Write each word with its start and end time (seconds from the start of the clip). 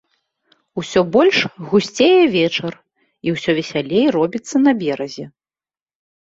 Усё 0.81 0.99
больш 1.15 1.37
гусцее 1.73 2.21
вечар, 2.37 2.71
і 3.27 3.35
ўсё 3.35 3.49
весялей 3.59 4.05
робіцца 4.17 4.55
на 4.65 4.71
беразе. 4.81 5.25